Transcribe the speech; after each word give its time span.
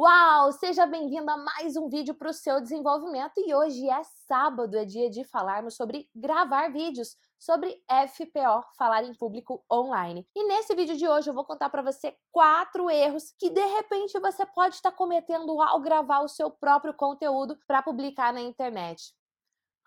Uau! 0.00 0.52
Seja 0.52 0.86
bem-vindo 0.86 1.28
a 1.28 1.36
mais 1.36 1.76
um 1.76 1.88
vídeo 1.88 2.14
para 2.14 2.30
o 2.30 2.32
seu 2.32 2.60
desenvolvimento 2.60 3.32
e 3.38 3.52
hoje 3.52 3.90
é 3.90 4.00
sábado, 4.28 4.78
é 4.78 4.84
dia 4.84 5.10
de 5.10 5.24
falarmos 5.24 5.74
sobre 5.74 6.08
gravar 6.14 6.70
vídeos, 6.70 7.16
sobre 7.36 7.82
FPO, 8.06 8.62
falar 8.78 9.02
em 9.02 9.12
público 9.12 9.60
online. 9.68 10.24
E 10.36 10.44
nesse 10.46 10.72
vídeo 10.76 10.96
de 10.96 11.08
hoje 11.08 11.28
eu 11.28 11.34
vou 11.34 11.44
contar 11.44 11.68
para 11.68 11.82
você 11.82 12.16
quatro 12.30 12.88
erros 12.88 13.34
que 13.40 13.50
de 13.50 13.66
repente 13.74 14.20
você 14.20 14.46
pode 14.46 14.76
estar 14.76 14.92
cometendo 14.92 15.60
ao 15.60 15.80
gravar 15.80 16.20
o 16.20 16.28
seu 16.28 16.48
próprio 16.48 16.94
conteúdo 16.94 17.58
para 17.66 17.82
publicar 17.82 18.32
na 18.32 18.40
internet. 18.40 19.12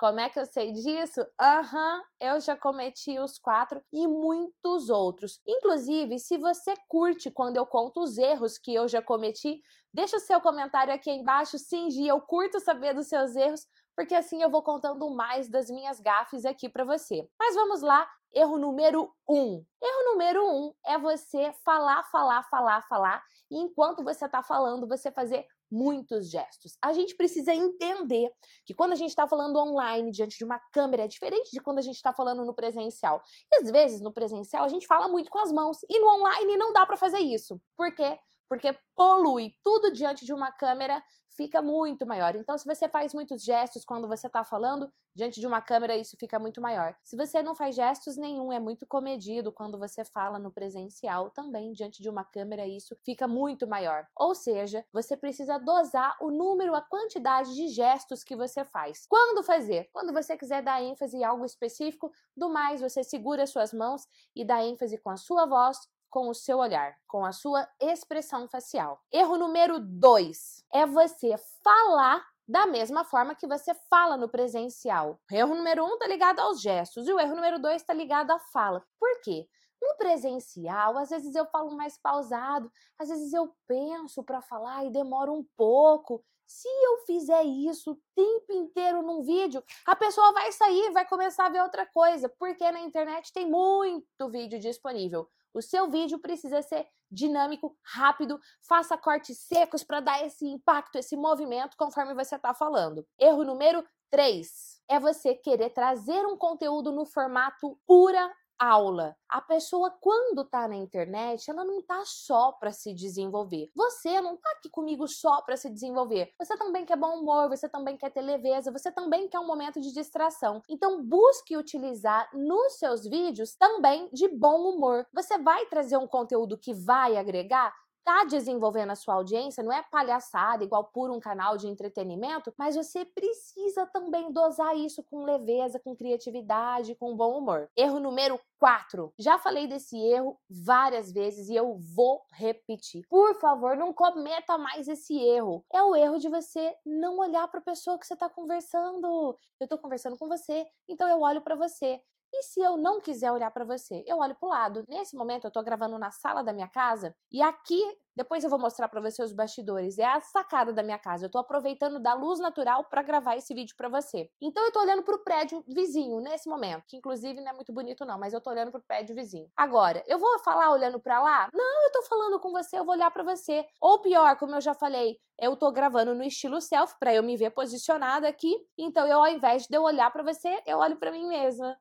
Como 0.02 0.20
é 0.20 0.30
que 0.32 0.40
eu 0.40 0.48
sei 0.48 0.72
disso? 0.72 1.24
Aham, 1.40 1.98
uhum, 1.98 2.04
eu 2.20 2.40
já 2.40 2.58
cometi 2.58 3.20
os 3.20 3.38
quatro 3.38 3.84
e 3.94 4.08
muitos 4.08 4.90
outros. 4.90 5.40
Inclusive, 5.46 6.18
se 6.18 6.40
você 6.40 6.74
curte 6.88 7.30
quando 7.30 7.58
eu 7.58 7.68
conto 7.68 8.02
os 8.02 8.18
erros 8.18 8.58
que 8.58 8.74
eu 8.74 8.88
já 8.88 9.00
cometi, 9.00 9.62
deixa 9.94 10.18
o 10.18 10.20
seu 10.20 10.42
comentário 10.42 10.92
aqui 10.92 11.12
embaixo. 11.12 11.60
Sim, 11.60 11.92
Gia, 11.92 12.14
eu 12.14 12.20
curto 12.20 12.60
saber 12.60 12.96
dos 12.96 13.10
seus 13.10 13.36
erros, 13.36 13.68
porque 13.96 14.16
assim 14.16 14.42
eu 14.42 14.50
vou 14.50 14.64
contando 14.64 15.08
mais 15.12 15.48
das 15.48 15.70
minhas 15.70 16.00
gafes 16.00 16.46
aqui 16.46 16.68
para 16.68 16.84
você. 16.84 17.30
Mas 17.40 17.54
vamos 17.54 17.84
lá, 17.84 18.10
erro 18.34 18.58
número 18.58 19.12
um. 19.28 19.64
Erro 19.82 20.12
número 20.12 20.46
um 20.46 20.74
é 20.86 20.98
você 20.98 21.54
falar, 21.64 22.04
falar, 22.06 22.44
falar, 22.44 22.82
falar, 22.88 23.24
e 23.50 23.58
enquanto 23.58 24.04
você 24.04 24.26
está 24.26 24.42
falando, 24.42 24.88
você 24.88 25.12
fazer 25.12 25.46
muitos 25.72 26.30
gestos. 26.30 26.78
A 26.82 26.92
gente 26.92 27.16
precisa 27.16 27.54
entender 27.54 28.30
que 28.66 28.74
quando 28.74 28.92
a 28.92 28.96
gente 28.96 29.10
está 29.10 29.28
falando 29.28 29.58
online, 29.58 30.12
diante 30.12 30.38
de 30.38 30.44
uma 30.44 30.60
câmera, 30.72 31.06
é 31.06 31.08
diferente 31.08 31.50
de 31.52 31.62
quando 31.62 31.80
a 31.80 31.82
gente 31.82 31.96
está 31.96 32.14
falando 32.14 32.44
no 32.46 32.54
presencial. 32.54 33.22
E 33.52 33.62
às 33.62 33.72
vezes, 33.72 34.02
no 34.02 34.12
presencial, 34.12 34.66
a 34.66 34.68
gente 34.68 34.86
fala 34.86 35.08
muito 35.08 35.30
com 35.30 35.40
as 35.40 35.52
mãos, 35.52 35.78
e 35.90 36.00
no 36.00 36.08
online 36.08 36.58
não 36.58 36.74
dá 36.74 36.86
para 36.86 36.98
fazer 36.98 37.20
isso. 37.20 37.60
Por 37.78 37.94
quê? 37.96 38.20
Porque 38.52 38.78
polui 38.98 39.56
tudo 39.64 39.94
diante 39.94 40.26
de 40.26 40.34
uma 40.34 40.52
câmera 40.52 41.02
fica 41.38 41.62
muito 41.62 42.06
maior. 42.06 42.36
Então, 42.36 42.58
se 42.58 42.66
você 42.66 42.90
faz 42.90 43.14
muitos 43.14 43.46
gestos 43.46 43.86
quando 43.86 44.10
você 44.10 44.28
está 44.28 44.44
falando 44.44 44.92
diante 45.16 45.40
de 45.40 45.48
uma 45.48 45.62
câmera, 45.62 45.96
isso 45.96 46.18
fica 46.20 46.38
muito 46.38 46.60
maior. 46.60 46.94
Se 47.02 47.16
você 47.16 47.42
não 47.42 47.56
faz 47.56 47.76
gestos 47.76 48.18
nenhum, 48.18 48.52
é 48.52 48.60
muito 48.60 48.86
comedido 48.86 49.54
quando 49.54 49.80
você 49.80 50.04
fala 50.04 50.38
no 50.38 50.52
presencial 50.52 51.30
também 51.30 51.72
diante 51.72 52.02
de 52.02 52.10
uma 52.10 52.26
câmera, 52.26 52.68
isso 52.68 52.94
fica 53.06 53.26
muito 53.26 53.66
maior. 53.66 54.06
Ou 54.18 54.36
seja, 54.36 54.86
você 54.92 55.16
precisa 55.16 55.58
dosar 55.58 56.18
o 56.20 56.30
número, 56.30 56.76
a 56.76 56.82
quantidade 56.82 57.56
de 57.56 57.70
gestos 57.70 58.22
que 58.22 58.36
você 58.36 58.66
faz. 58.66 59.06
Quando 59.08 59.44
fazer? 59.44 59.90
Quando 59.94 60.12
você 60.12 60.36
quiser 60.36 60.62
dar 60.62 60.84
ênfase 60.84 61.16
em 61.16 61.24
algo 61.24 61.46
específico, 61.46 62.12
do 62.36 62.50
mais 62.50 62.82
você 62.82 63.02
segura 63.02 63.48
suas 63.48 63.72
mãos 63.72 64.06
e 64.36 64.44
dá 64.44 64.62
ênfase 64.62 64.98
com 64.98 65.10
a 65.10 65.16
sua 65.16 65.46
voz 65.46 65.78
com 66.12 66.28
o 66.28 66.36
seu 66.36 66.60
olhar, 66.60 66.96
com 67.08 67.26
a 67.26 67.32
sua 67.32 67.68
expressão 67.80 68.48
facial. 68.48 69.02
Erro 69.12 69.38
número 69.38 69.80
dois 69.80 70.64
é 70.72 70.86
você 70.86 71.36
falar 71.64 72.24
da 72.46 72.68
mesma 72.68 73.06
forma 73.06 73.34
que 73.34 73.48
você 73.48 73.74
fala 73.90 74.18
no 74.18 74.28
presencial. 74.28 75.20
Erro 75.32 75.56
número 75.56 75.86
um 75.86 75.94
está 75.94 76.06
ligado 76.06 76.40
aos 76.42 76.62
gestos 76.62 77.08
e 77.08 77.14
o 77.14 77.20
erro 77.20 77.36
número 77.36 77.60
dois 77.60 77.82
está 77.82 77.94
ligado 77.94 78.32
à 78.32 78.40
fala. 78.40 78.86
Por 79.00 79.22
quê? 79.22 79.48
No 79.82 79.96
presencial, 79.98 80.98
às 80.98 81.10
vezes 81.10 81.34
eu 81.34 81.46
falo 81.46 81.76
mais 81.76 81.98
pausado, 81.98 82.70
às 83.00 83.08
vezes 83.08 83.34
eu 83.34 83.56
penso 83.66 84.22
para 84.22 84.42
falar 84.42 84.86
e 84.86 84.92
demoro 84.92 85.34
um 85.34 85.46
pouco. 85.56 86.24
Se 86.46 86.68
eu 86.68 87.06
fizer 87.06 87.44
isso 87.44 87.94
o 87.94 88.00
tempo 88.14 88.52
inteiro 88.52 89.02
num 89.02 89.24
vídeo, 89.24 89.64
a 89.88 89.96
pessoa 89.96 90.34
vai 90.34 90.52
sair, 90.52 90.92
vai 90.92 91.08
começar 91.08 91.46
a 91.46 91.50
ver 91.50 91.62
outra 91.62 91.86
coisa, 91.86 92.28
porque 92.28 92.70
na 92.70 92.82
internet 92.82 93.32
tem 93.32 93.50
muito 93.50 94.30
vídeo 94.30 94.60
disponível. 94.60 95.30
O 95.54 95.62
seu 95.62 95.90
vídeo 95.90 96.20
precisa 96.20 96.62
ser 96.62 96.88
dinâmico, 97.10 97.78
rápido, 97.84 98.40
faça 98.62 98.98
cortes 98.98 99.40
secos 99.40 99.84
para 99.84 100.00
dar 100.00 100.26
esse 100.26 100.46
impacto, 100.46 100.98
esse 100.98 101.18
movimento 101.18 101.76
conforme 101.78 102.14
você 102.14 102.36
está 102.36 102.54
falando. 102.54 103.06
Erro 103.20 103.44
número 103.44 103.84
3 104.10 104.48
é 104.90 105.00
você 105.00 105.34
querer 105.34 105.70
trazer 105.72 106.26
um 106.26 106.38
conteúdo 106.38 106.92
no 106.92 107.06
formato 107.06 107.78
pura 107.86 108.32
aula. 108.62 109.16
A 109.28 109.42
pessoa, 109.42 109.90
quando 110.00 110.44
tá 110.46 110.68
na 110.68 110.76
internet, 110.76 111.50
ela 111.50 111.64
não 111.66 111.82
tá 111.82 112.04
só 112.06 112.52
para 112.52 112.72
se 112.72 112.94
desenvolver. 112.94 113.72
Você 113.76 114.22
não 114.22 114.38
tá 114.38 114.52
aqui 114.52 114.70
comigo 114.70 115.08
só 115.08 115.42
para 115.42 115.58
se 115.58 115.70
desenvolver. 115.70 116.32
Você 116.40 116.56
também 116.58 116.86
quer 116.86 116.96
bom 116.98 117.20
humor, 117.20 117.50
você 117.50 117.68
também 117.68 117.98
quer 117.98 118.12
ter 118.12 118.22
leveza, 118.22 118.72
você 118.72 118.92
também 118.92 119.28
quer 119.28 119.40
um 119.40 119.48
momento 119.48 119.82
de 119.82 119.92
distração. 119.94 120.62
Então, 120.70 121.04
busque 121.04 121.58
utilizar 121.58 122.30
nos 122.34 122.78
seus 122.78 123.04
vídeos 123.04 123.56
também 123.56 124.10
de 124.14 124.28
bom 124.28 124.70
humor. 124.70 125.08
Você 125.14 125.38
vai 125.40 125.66
trazer 125.66 125.98
um 125.98 126.08
conteúdo 126.08 126.58
que 126.58 126.74
vai 126.74 127.18
agregar? 127.18 127.74
Tá 128.04 128.24
desenvolvendo 128.26 128.92
a 128.92 128.96
sua 128.96 129.16
audiência, 129.16 129.64
não 129.64 129.72
é 129.72 129.84
palhaçada 129.84 130.64
igual 130.64 130.86
por 130.86 131.10
um 131.10 131.20
canal 131.20 131.58
de 131.58 131.68
entretenimento, 131.68 132.54
mas 132.58 132.76
você 132.76 133.06
precisa 133.06 133.86
também 133.86 134.32
dosar 134.32 134.76
isso 134.76 135.04
com 135.04 135.24
leveza, 135.24 135.80
com 135.80 135.96
criatividade, 135.96 136.96
com 136.96 137.16
bom 137.16 137.38
humor. 137.38 137.70
Erro 137.76 138.00
número 138.00 138.40
4. 138.60 139.14
Já 139.18 139.40
falei 139.40 139.68
desse 139.68 139.98
erro 139.98 140.38
várias 140.50 141.12
vezes 141.12 141.50
e 141.50 141.56
eu 141.56 141.78
vou 141.96 142.22
repetir. 142.32 143.06
Por 143.10 143.36
favor, 143.40 143.76
não 143.76 143.94
cometa 143.94 144.58
mais 144.58 144.88
esse 144.88 145.18
erro. 145.20 145.66
É 145.74 145.82
o 145.82 145.96
erro 145.96 146.20
de 146.20 146.30
você 146.30 146.76
não 146.86 147.18
olhar 147.20 147.48
para 147.48 147.60
a 147.60 147.64
pessoa 147.64 147.98
que 147.98 148.06
você 148.06 148.14
está 148.14 148.30
conversando. 148.30 149.36
Eu 149.60 149.66
estou 149.66 149.78
conversando 149.80 150.18
com 150.18 150.28
você, 150.28 150.66
então 150.88 151.08
eu 151.08 151.22
olho 151.22 151.42
para 151.42 151.56
você. 151.56 152.02
E 152.34 152.44
se 152.44 152.62
eu 152.62 152.78
não 152.78 153.02
quiser 153.02 153.32
olhar 153.32 153.52
para 153.52 153.66
você, 153.66 154.04
eu 154.08 154.18
olho 154.18 154.36
para 154.36 154.48
o 154.48 154.50
lado. 154.50 154.86
Nesse 154.88 155.16
momento, 155.16 155.46
eu 155.46 155.50
estou 155.50 155.64
gravando 155.64 155.98
na 156.00 156.12
sala 156.12 156.44
da 156.44 156.54
minha 156.54 156.68
casa 156.68 157.14
e 157.32 157.42
aqui, 157.42 157.84
depois 158.16 158.44
eu 158.44 158.50
vou 158.50 158.60
mostrar 158.60 158.88
para 158.88 159.02
você 159.02 159.22
os 159.22 159.34
bastidores, 159.34 159.98
é 159.98 160.06
a 160.06 160.20
sacada 160.22 160.72
da 160.72 160.82
minha 160.82 160.98
casa. 160.98 161.26
Eu 161.26 161.28
estou 161.28 161.42
aproveitando 161.42 162.00
da 162.00 162.14
luz 162.14 162.40
natural 162.40 162.86
para 162.86 163.02
gravar 163.02 163.36
esse 163.36 163.54
vídeo 163.54 163.76
para 163.76 163.90
você. 163.90 164.30
Então, 164.42 164.64
eu 164.64 164.68
estou 164.68 164.82
olhando 164.82 165.04
para 165.04 165.16
o 165.16 165.24
prédio 165.24 165.64
vizinho 165.68 166.20
nesse 166.22 166.50
momento, 166.50 166.84
que 166.88 166.98
inclusive 166.98 167.42
não 167.42 167.52
é 167.52 167.54
muito 167.54 167.74
bonito 167.74 168.06
não, 168.06 168.18
mas 168.18 168.34
eu 168.34 168.38
estou 168.38 168.54
olhando 168.54 168.72
para 168.72 168.80
o 168.80 168.84
prédio 168.84 169.16
vizinho. 169.16 169.50
Agora, 169.56 170.04
eu 170.08 170.18
vou 170.18 170.40
falar 170.40 170.72
olhando 170.72 171.00
para 171.00 171.22
lá? 171.22 171.50
Não, 171.54 171.84
eu 171.84 171.88
estou 171.88 172.04
falando 172.04 172.40
com 172.40 172.52
você, 172.52 172.80
eu 172.80 172.86
vou 172.86 172.96
olhar 172.96 173.12
para 173.12 173.24
você. 173.24 173.66
Ou 173.80 174.02
pior, 174.02 174.38
como 174.38 174.56
eu 174.56 174.62
já 174.62 174.74
falei, 174.74 175.18
eu 175.40 175.54
estou 175.54 175.72
gravando 175.72 176.14
no 176.14 176.24
estilo 176.24 176.62
selfie 176.62 176.96
para 177.00 177.14
eu 177.14 177.24
me 177.24 177.36
ver 177.36 177.52
posicionada 177.52 178.28
aqui. 178.28 178.56
Então, 178.78 179.08
eu 179.08 179.20
ao 179.20 179.28
invés 179.28 179.68
de 179.68 179.76
eu 179.76 179.84
olhar 179.84 180.12
para 180.12 180.24
você, 180.24 180.62
eu 180.66 180.78
olho 180.78 180.98
para 180.98 181.12
mim 181.12 181.28
mesma. 181.28 181.78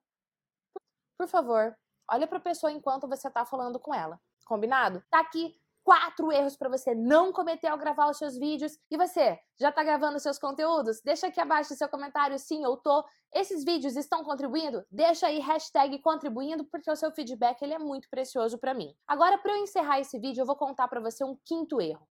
Por 1.21 1.29
favor, 1.29 1.77
olha 2.11 2.27
para 2.27 2.39
a 2.39 2.41
pessoa 2.41 2.73
enquanto 2.73 3.07
você 3.07 3.29
está 3.29 3.45
falando 3.45 3.79
com 3.79 3.95
ela. 3.95 4.19
Combinado? 4.47 5.05
Tá 5.11 5.21
aqui 5.21 5.55
quatro 5.85 6.33
erros 6.33 6.57
para 6.57 6.71
você 6.71 6.95
não 6.95 7.31
cometer 7.31 7.67
ao 7.67 7.77
gravar 7.77 8.09
os 8.09 8.17
seus 8.17 8.39
vídeos. 8.39 8.79
E 8.91 8.97
você, 8.97 9.39
já 9.61 9.69
está 9.69 9.85
gravando 9.85 10.19
seus 10.19 10.39
conteúdos? 10.39 11.03
Deixa 11.05 11.27
aqui 11.27 11.39
abaixo 11.39 11.75
seu 11.75 11.91
comentário, 11.91 12.39
sim, 12.39 12.65
eu 12.65 12.75
tô. 12.79 13.05
Esses 13.35 13.63
vídeos 13.65 13.97
estão 13.97 14.25
contribuindo? 14.25 14.83
Deixa 14.91 15.27
aí 15.27 15.41
hashtag 15.41 15.99
contribuindo, 15.99 16.65
porque 16.65 16.91
o 16.91 16.97
seu 16.97 17.13
feedback 17.13 17.61
ele 17.61 17.75
é 17.75 17.79
muito 17.79 18.09
precioso 18.09 18.57
para 18.57 18.73
mim. 18.73 18.97
Agora, 19.07 19.37
para 19.37 19.53
eu 19.53 19.59
encerrar 19.59 20.01
esse 20.01 20.19
vídeo, 20.19 20.41
eu 20.41 20.47
vou 20.47 20.57
contar 20.57 20.89
para 20.89 21.03
você 21.03 21.23
um 21.23 21.37
quinto 21.45 21.83
erro. 21.83 22.09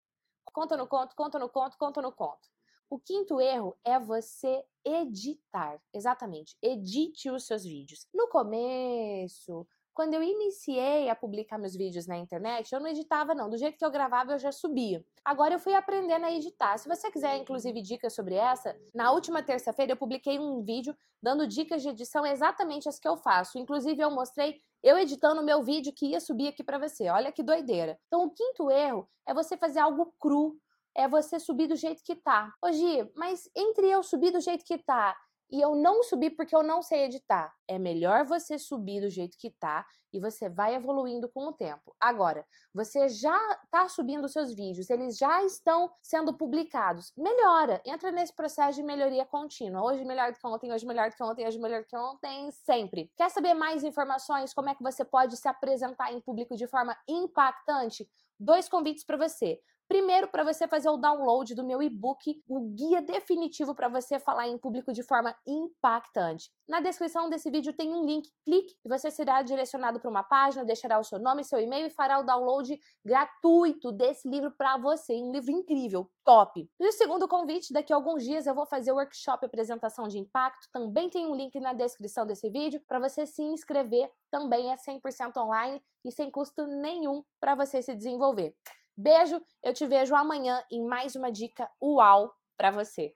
Conta 0.53 0.78
no 0.78 0.88
conto, 0.88 1.16
conta 1.16 1.40
no 1.40 1.50
conto, 1.50 1.76
conta 1.80 2.00
no 2.00 2.12
conto. 2.12 2.47
O 2.90 2.98
quinto 2.98 3.40
erro 3.40 3.78
é 3.84 4.00
você 4.00 4.64
editar. 4.84 5.80
Exatamente, 5.94 6.58
edite 6.60 7.30
os 7.30 7.46
seus 7.46 7.64
vídeos. 7.64 8.08
No 8.12 8.28
começo, 8.30 9.68
quando 9.94 10.16
eu 10.16 10.24
iniciei 10.24 11.08
a 11.08 11.16
publicar 11.16 11.60
meus 11.60 11.76
vídeos 11.76 12.08
na 12.08 12.18
internet, 12.18 12.72
eu 12.72 12.80
não 12.80 12.88
editava 12.88 13.36
não, 13.36 13.48
do 13.48 13.58
jeito 13.58 13.78
que 13.78 13.86
eu 13.86 13.92
gravava 13.92 14.32
eu 14.32 14.40
já 14.40 14.52
subia. 14.52 15.06
Agora 15.24 15.54
eu 15.54 15.60
fui 15.60 15.76
aprendendo 15.76 16.26
a 16.26 16.32
editar. 16.32 16.78
Se 16.80 16.88
você 16.88 17.12
quiser 17.12 17.38
inclusive 17.38 17.80
dicas 17.82 18.16
sobre 18.16 18.34
essa, 18.34 18.76
na 18.92 19.12
última 19.12 19.44
terça-feira 19.44 19.92
eu 19.92 19.98
publiquei 19.98 20.40
um 20.40 20.64
vídeo 20.64 20.96
dando 21.22 21.46
dicas 21.46 21.84
de 21.84 21.90
edição 21.90 22.26
exatamente 22.26 22.90
as 22.90 22.98
que 22.98 23.08
eu 23.08 23.18
faço. 23.18 23.60
Inclusive 23.60 24.02
eu 24.02 24.10
mostrei 24.10 24.60
eu 24.82 24.98
editando 24.98 25.42
o 25.42 25.46
meu 25.46 25.62
vídeo 25.62 25.94
que 25.94 26.08
ia 26.08 26.20
subir 26.20 26.48
aqui 26.48 26.64
para 26.64 26.80
você. 26.80 27.10
Olha 27.10 27.32
que 27.32 27.44
doideira. 27.44 28.00
Então 28.08 28.24
o 28.24 28.32
quinto 28.32 28.72
erro 28.72 29.08
é 29.28 29.34
você 29.34 29.58
fazer 29.58 29.80
algo 29.80 30.14
cru, 30.18 30.58
é 30.96 31.08
você 31.08 31.40
subir 31.40 31.68
do 31.68 31.76
jeito 31.76 32.04
que 32.04 32.16
tá. 32.16 32.53
Ô 32.64 32.72
Gi, 32.72 33.09
mas 33.16 33.50
entre 33.56 33.90
eu 33.90 34.03
subir 34.03 34.32
do 34.32 34.40
jeito 34.40 34.64
que 34.66 34.78
tá 34.78 35.16
e 35.52 35.59
eu 35.59 35.76
não 35.76 36.03
subir 36.03 36.32
porque 36.32 36.56
eu 36.56 36.62
não 36.62 36.82
sei 36.82 37.06
editar, 37.06 37.52
é 37.68 37.80
melhor 37.80 38.24
você 38.24 38.59
subir 38.59 39.02
do 39.02 39.09
jeito 39.09 39.36
que 39.38 39.50
tá 39.50 39.86
e 40.14 40.20
você 40.20 40.47
vai 40.47 40.76
evoluindo 40.76 41.30
com 41.30 41.47
o 41.47 41.53
tempo. 41.53 41.96
Agora, 42.00 42.46
você 42.74 43.09
já 43.09 43.38
tá 43.72 43.88
subindo 43.88 44.28
seus 44.28 44.53
vídeos, 44.53 44.90
eles 44.90 45.18
já 45.18 45.44
estão 45.44 45.91
sendo 46.02 46.34
publicados. 46.36 47.12
Melhora, 47.18 47.82
entra 47.85 48.12
nesse 48.12 48.35
processo 48.35 48.80
de 48.80 48.84
melhoria 48.84 49.26
contínua. 49.26 49.84
Hoje 49.84 50.06
melhor 50.06 50.32
do 50.32 50.40
que 50.40 50.47
ontem, 50.47 50.72
hoje 50.72 50.85
melhor 50.85 51.09
do 51.09 51.16
que 51.16 51.24
ontem, 51.24 51.47
hoje 51.47 51.59
melhor 51.59 51.82
do 51.82 51.88
que 51.88 51.97
ontem, 51.97 52.52
sempre. 52.52 53.12
Quer 53.18 53.30
saber 53.30 53.53
mais 53.53 53.84
informações? 53.84 54.53
Como 54.53 54.70
é 54.70 54.76
que 54.76 54.84
você 54.84 55.03
pode 55.03 55.35
se 55.38 55.47
apresentar 55.47 56.14
em 56.14 56.22
público 56.22 56.56
de 56.56 56.68
forma 56.68 56.96
impactante? 57.08 58.08
Dois 58.40 58.70
convites 58.70 59.03
para 59.03 59.18
você. 59.18 59.59
Primeiro, 59.90 60.28
para 60.28 60.44
você 60.44 60.68
fazer 60.68 60.88
o 60.88 60.97
download 60.97 61.56
do 61.56 61.66
meu 61.66 61.82
e-book, 61.82 62.44
o 62.47 62.59
guia 62.76 63.02
definitivo 63.02 63.74
para 63.74 63.88
você 63.88 64.20
falar 64.20 64.47
em 64.47 64.56
público 64.56 64.94
de 64.94 65.02
forma 65.02 65.36
impactante. 65.47 66.52
Na 66.68 66.80
descrição 66.80 67.28
desse 67.28 67.50
vídeo 67.50 67.74
tem 67.74 67.91
um 67.91 68.06
link, 68.06 68.30
clique 68.46 68.76
e 68.86 68.88
você 68.88 69.09
será 69.09 69.41
direcionado 69.41 70.00
para 70.00 70.12
uma 70.12 70.22
página, 70.22 70.64
deixará 70.64 71.00
o 71.00 71.03
seu 71.03 71.18
nome, 71.18 71.44
seu 71.44 71.59
e-mail 71.59 71.88
e 71.88 71.90
fará 71.90 72.20
o 72.20 72.24
download 72.24 72.80
gratuito 73.03 73.91
desse 73.91 74.30
livro 74.30 74.52
para 74.56 74.78
você. 74.78 75.16
Um 75.16 75.32
livro 75.32 75.50
incrível, 75.50 76.08
top. 76.24 76.70
E 76.80 76.88
o 76.88 76.92
segundo 76.92 77.28
convite, 77.28 77.74
daqui 77.74 77.92
a 77.92 77.96
alguns 77.96 78.24
dias 78.24 78.46
eu 78.46 78.53
vou 78.53 78.68
fazer 78.68 78.92
o 78.92 78.96
workshop 78.97 79.44
apresentação 79.44 80.08
de 80.08 80.20
impacto. 80.20 80.70
Também 80.72 81.09
tem 81.09 81.26
um 81.26 81.34
link 81.34 81.59
na 81.59 81.74
descrição 81.74 82.28
desse 82.28 82.47
vídeo 82.52 82.80
para 82.88 83.00
você 83.00 83.26
se 83.26 83.42
inscrever. 83.42 84.08
Também 84.30 84.72
é 84.72 84.76
100% 84.76 85.35
online 85.38 85.82
e 86.06 86.12
sem 86.12 86.30
custo 86.30 86.68
nenhum 86.68 87.24
para 87.40 87.56
você 87.56 87.82
se 87.82 87.96
desenvolver. 87.96 88.56
Beijo, 89.01 89.41
eu 89.63 89.73
te 89.73 89.87
vejo 89.87 90.13
amanhã 90.13 90.61
em 90.69 90.84
mais 90.85 91.16
uma 91.16 91.31
dica 91.31 91.72
uau 91.81 92.35
para 92.57 92.69
você. 92.69 93.16